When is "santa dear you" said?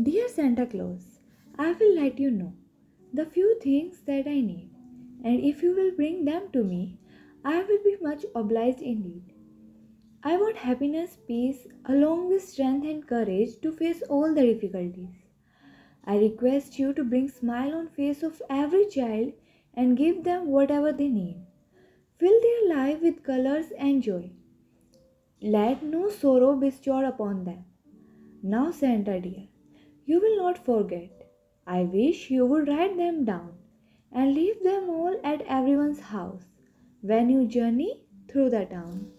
28.70-30.20